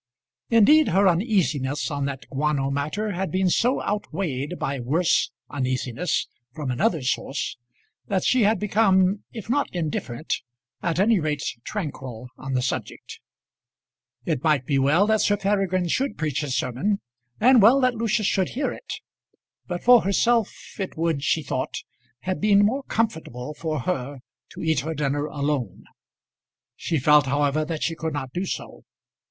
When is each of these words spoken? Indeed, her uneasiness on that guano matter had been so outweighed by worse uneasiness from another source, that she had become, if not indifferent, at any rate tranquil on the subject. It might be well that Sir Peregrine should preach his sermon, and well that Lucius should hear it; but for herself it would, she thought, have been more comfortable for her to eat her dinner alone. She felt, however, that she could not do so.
Indeed, 0.49 0.87
her 0.87 1.07
uneasiness 1.07 1.91
on 1.91 2.05
that 2.05 2.25
guano 2.31 2.71
matter 2.71 3.11
had 3.11 3.29
been 3.29 3.51
so 3.51 3.83
outweighed 3.83 4.57
by 4.57 4.79
worse 4.79 5.29
uneasiness 5.47 6.27
from 6.51 6.71
another 6.71 7.03
source, 7.03 7.55
that 8.07 8.23
she 8.23 8.41
had 8.41 8.59
become, 8.59 9.23
if 9.31 9.47
not 9.47 9.69
indifferent, 9.71 10.37
at 10.81 10.97
any 10.99 11.19
rate 11.19 11.43
tranquil 11.65 12.29
on 12.35 12.53
the 12.53 12.63
subject. 12.63 13.19
It 14.25 14.43
might 14.43 14.65
be 14.65 14.79
well 14.79 15.05
that 15.05 15.21
Sir 15.21 15.37
Peregrine 15.37 15.87
should 15.87 16.17
preach 16.17 16.41
his 16.41 16.57
sermon, 16.57 16.99
and 17.39 17.61
well 17.61 17.79
that 17.81 17.93
Lucius 17.93 18.25
should 18.25 18.49
hear 18.49 18.73
it; 18.73 19.01
but 19.67 19.83
for 19.83 20.01
herself 20.01 20.79
it 20.79 20.97
would, 20.97 21.23
she 21.23 21.43
thought, 21.43 21.75
have 22.21 22.41
been 22.41 22.65
more 22.65 22.81
comfortable 22.85 23.53
for 23.53 23.81
her 23.81 24.21
to 24.49 24.63
eat 24.63 24.79
her 24.79 24.95
dinner 24.95 25.25
alone. 25.27 25.83
She 26.75 26.97
felt, 26.97 27.27
however, 27.27 27.63
that 27.65 27.83
she 27.83 27.93
could 27.93 28.13
not 28.13 28.33
do 28.33 28.47
so. 28.47 28.83